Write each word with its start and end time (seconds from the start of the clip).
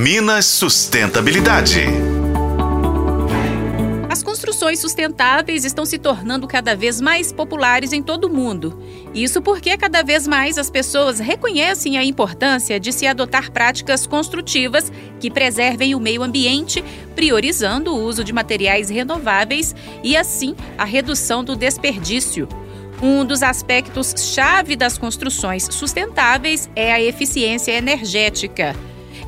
Minas 0.00 0.46
Sustentabilidade. 0.46 1.80
As 4.08 4.22
construções 4.22 4.78
sustentáveis 4.78 5.64
estão 5.64 5.84
se 5.84 5.98
tornando 5.98 6.46
cada 6.46 6.76
vez 6.76 7.00
mais 7.00 7.32
populares 7.32 7.92
em 7.92 8.00
todo 8.00 8.26
o 8.26 8.32
mundo. 8.32 8.80
Isso 9.12 9.42
porque 9.42 9.76
cada 9.76 10.04
vez 10.04 10.28
mais 10.28 10.56
as 10.56 10.70
pessoas 10.70 11.18
reconhecem 11.18 11.98
a 11.98 12.04
importância 12.04 12.78
de 12.78 12.92
se 12.92 13.08
adotar 13.08 13.50
práticas 13.50 14.06
construtivas 14.06 14.92
que 15.18 15.32
preservem 15.32 15.96
o 15.96 16.00
meio 16.00 16.22
ambiente, 16.22 16.84
priorizando 17.16 17.92
o 17.92 18.00
uso 18.00 18.22
de 18.22 18.32
materiais 18.32 18.90
renováveis 18.90 19.74
e, 20.04 20.16
assim, 20.16 20.54
a 20.78 20.84
redução 20.84 21.42
do 21.42 21.56
desperdício. 21.56 22.46
Um 23.02 23.24
dos 23.24 23.42
aspectos 23.42 24.14
chave 24.32 24.76
das 24.76 24.96
construções 24.96 25.64
sustentáveis 25.64 26.70
é 26.76 26.92
a 26.92 27.02
eficiência 27.02 27.72
energética. 27.72 28.76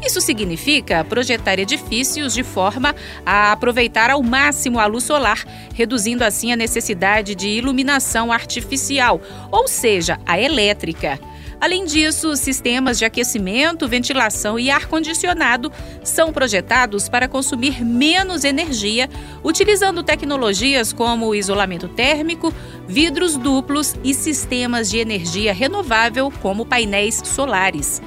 Isso 0.04 0.20
significa 0.20 1.04
projetar 1.04 1.58
edifícios 1.58 2.32
de 2.32 2.42
forma 2.42 2.95
a 3.24 3.52
aproveitar 3.52 4.10
ao 4.10 4.22
máximo 4.22 4.80
a 4.80 4.86
luz 4.86 5.04
solar, 5.04 5.45
reduzindo 5.74 6.24
assim 6.24 6.52
a 6.52 6.56
necessidade 6.56 7.34
de 7.34 7.48
iluminação 7.48 8.32
artificial, 8.32 9.20
ou 9.50 9.68
seja, 9.68 10.18
a 10.27 10.41
elétrica. 10.41 11.20
Além 11.60 11.84
disso, 11.84 12.34
sistemas 12.36 12.98
de 12.98 13.05
aquecimento, 13.05 13.86
ventilação 13.86 14.58
e 14.58 14.70
ar-condicionado 14.70 15.70
são 16.02 16.32
projetados 16.32 17.06
para 17.06 17.28
consumir 17.28 17.84
menos 17.84 18.44
energia, 18.44 19.10
utilizando 19.44 20.02
tecnologias 20.02 20.91
como 20.91 21.34
isolamento 21.34 21.86
térmico, 21.86 22.52
vidros 22.88 23.36
duplos 23.36 23.94
e 24.02 24.14
sistemas 24.14 24.88
de 24.88 24.98
energia 24.98 25.52
renovável, 25.52 26.32
como 26.41 26.64
painéis 26.64 27.20
solares. 27.27 28.00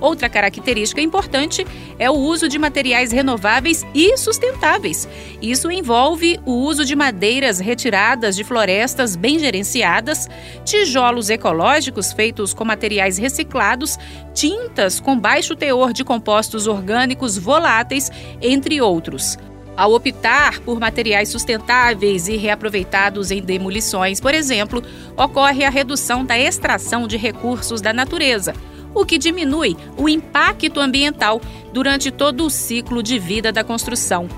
Outra 0.00 0.28
característica 0.28 1.00
importante 1.00 1.66
é 1.98 2.08
o 2.08 2.14
uso 2.14 2.48
de 2.48 2.58
materiais 2.58 3.10
renováveis 3.10 3.84
e 3.94 4.16
sustentáveis. 4.16 5.08
Isso 5.42 5.70
envolve 5.70 6.38
o 6.46 6.52
uso 6.52 6.84
de 6.84 6.94
madeiras 6.94 7.58
retiradas 7.58 8.36
de 8.36 8.44
florestas 8.44 9.16
bem 9.16 9.38
gerenciadas, 9.38 10.28
tijolos 10.64 11.30
ecológicos 11.30 12.12
feitos 12.12 12.54
com 12.54 12.64
materiais 12.64 13.18
reciclados, 13.18 13.98
tintas 14.32 15.00
com 15.00 15.18
baixo 15.18 15.56
teor 15.56 15.92
de 15.92 16.04
compostos 16.04 16.66
orgânicos 16.68 17.36
voláteis, 17.36 18.10
entre 18.40 18.80
outros. 18.80 19.36
Ao 19.76 19.92
optar 19.92 20.58
por 20.60 20.80
materiais 20.80 21.28
sustentáveis 21.28 22.26
e 22.26 22.36
reaproveitados 22.36 23.30
em 23.30 23.40
demolições, 23.40 24.20
por 24.20 24.34
exemplo, 24.34 24.82
ocorre 25.16 25.64
a 25.64 25.70
redução 25.70 26.24
da 26.24 26.36
extração 26.36 27.06
de 27.06 27.16
recursos 27.16 27.80
da 27.80 27.92
natureza 27.92 28.54
o 28.94 29.04
que 29.04 29.18
diminui 29.18 29.76
o 29.96 30.08
impacto 30.08 30.80
ambiental 30.80 31.40
durante 31.72 32.10
todo 32.10 32.44
o 32.44 32.50
ciclo 32.50 33.02
de 33.02 33.18
vida 33.18 33.52
da 33.52 33.64
construção. 33.64 34.28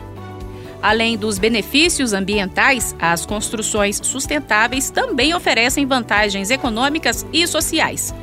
Além 0.82 1.16
dos 1.16 1.38
benefícios 1.38 2.12
ambientais, 2.12 2.94
as 2.98 3.26
construções 3.26 4.00
sustentáveis 4.02 4.90
também 4.90 5.34
oferecem 5.34 5.86
vantagens 5.86 6.50
econômicas 6.50 7.26
e 7.32 7.46
sociais. 7.46 8.14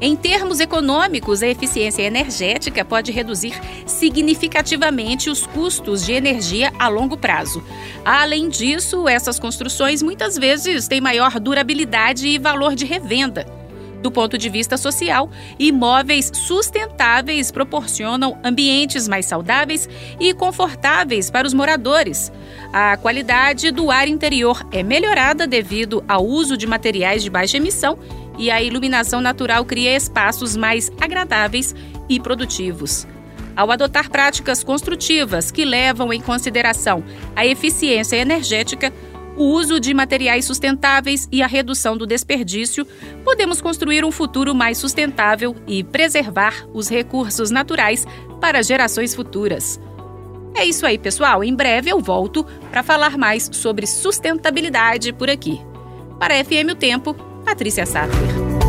Em 0.00 0.16
termos 0.16 0.58
econômicos, 0.58 1.44
a 1.44 1.46
eficiência 1.46 2.02
energética 2.02 2.84
pode 2.84 3.12
reduzir 3.12 3.54
significativamente 3.86 5.30
os 5.30 5.46
custos 5.46 6.04
de 6.04 6.12
energia 6.12 6.72
a 6.76 6.88
longo 6.88 7.16
prazo. 7.16 7.62
Além 8.04 8.48
disso, 8.48 9.08
essas 9.08 9.38
construções 9.38 10.02
muitas 10.02 10.36
vezes 10.36 10.88
têm 10.88 11.00
maior 11.00 11.38
durabilidade 11.38 12.26
e 12.26 12.36
valor 12.36 12.74
de 12.74 12.84
revenda. 12.84 13.61
Do 14.02 14.10
ponto 14.10 14.36
de 14.36 14.48
vista 14.48 14.76
social, 14.76 15.30
imóveis 15.60 16.28
sustentáveis 16.34 17.52
proporcionam 17.52 18.36
ambientes 18.42 19.06
mais 19.06 19.26
saudáveis 19.26 19.88
e 20.18 20.34
confortáveis 20.34 21.30
para 21.30 21.46
os 21.46 21.54
moradores. 21.54 22.32
A 22.72 22.96
qualidade 22.96 23.70
do 23.70 23.92
ar 23.92 24.08
interior 24.08 24.66
é 24.72 24.82
melhorada 24.82 25.46
devido 25.46 26.02
ao 26.08 26.26
uso 26.26 26.56
de 26.56 26.66
materiais 26.66 27.22
de 27.22 27.30
baixa 27.30 27.58
emissão 27.58 27.96
e 28.36 28.50
a 28.50 28.60
iluminação 28.60 29.20
natural 29.20 29.64
cria 29.64 29.94
espaços 29.94 30.56
mais 30.56 30.90
agradáveis 31.00 31.72
e 32.08 32.18
produtivos. 32.18 33.06
Ao 33.54 33.70
adotar 33.70 34.10
práticas 34.10 34.64
construtivas 34.64 35.50
que 35.50 35.64
levam 35.64 36.12
em 36.12 36.20
consideração 36.20 37.04
a 37.36 37.46
eficiência 37.46 38.16
energética, 38.16 38.92
o 39.36 39.44
uso 39.44 39.80
de 39.80 39.94
materiais 39.94 40.44
sustentáveis 40.44 41.28
e 41.30 41.42
a 41.42 41.46
redução 41.46 41.96
do 41.96 42.06
desperdício, 42.06 42.86
podemos 43.24 43.60
construir 43.60 44.04
um 44.04 44.10
futuro 44.10 44.54
mais 44.54 44.78
sustentável 44.78 45.54
e 45.66 45.82
preservar 45.82 46.66
os 46.72 46.88
recursos 46.88 47.50
naturais 47.50 48.06
para 48.40 48.62
gerações 48.62 49.14
futuras. 49.14 49.80
É 50.54 50.64
isso 50.64 50.84
aí, 50.84 50.98
pessoal. 50.98 51.42
Em 51.42 51.54
breve 51.54 51.90
eu 51.90 51.98
volto 51.98 52.44
para 52.70 52.82
falar 52.82 53.16
mais 53.16 53.48
sobre 53.52 53.86
sustentabilidade 53.86 55.12
por 55.12 55.30
aqui. 55.30 55.60
Para 56.18 56.44
FM 56.44 56.72
O 56.72 56.74
Tempo, 56.74 57.14
Patrícia 57.44 57.86
Sattler. 57.86 58.61